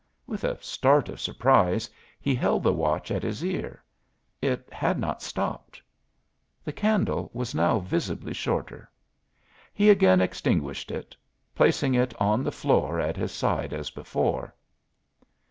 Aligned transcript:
With 0.25 0.43
a 0.43 0.57
start 0.63 1.09
of 1.09 1.21
surprise 1.21 1.87
he 2.19 2.33
held 2.33 2.63
the 2.63 2.73
watch 2.73 3.11
at 3.11 3.21
his 3.21 3.45
ear. 3.45 3.83
It 4.41 4.67
had 4.73 4.97
not 4.97 5.21
stopped. 5.21 5.79
The 6.63 6.73
candle 6.73 7.29
was 7.35 7.53
now 7.53 7.77
visibly 7.77 8.33
shorter. 8.33 8.89
He 9.75 9.91
again 9.91 10.19
extinguished 10.19 10.89
it, 10.89 11.15
placing 11.53 11.93
it 11.93 12.19
on 12.19 12.43
the 12.43 12.51
floor 12.51 12.99
at 12.99 13.15
his 13.15 13.31
side 13.31 13.73
as 13.73 13.91
before. 13.91 14.55